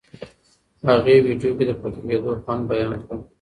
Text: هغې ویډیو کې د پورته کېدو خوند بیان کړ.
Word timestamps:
هغې 0.87 1.15
ویډیو 1.25 1.51
کې 1.57 1.63
د 1.67 1.71
پورته 1.79 2.01
کېدو 2.09 2.31
خوند 2.43 2.61
بیان 2.69 2.91
کړ. 3.05 3.15